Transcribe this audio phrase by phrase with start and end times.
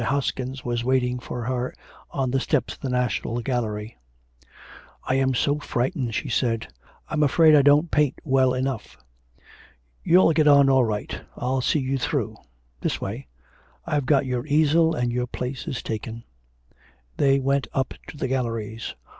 [0.03, 1.75] Hoskin was waiting for her
[2.09, 3.99] on the steps of the National Gallery.
[5.03, 6.73] 'I'm so frightened,' she said;
[7.09, 8.97] 'I'm afraid I don't paint well enough.'
[10.03, 11.21] 'You'll get on all right.
[11.37, 12.35] I'll see you through.
[12.79, 13.27] This way.
[13.85, 16.23] I've got your easel, and your place is taken.'
[17.17, 18.95] They went up to the galleries.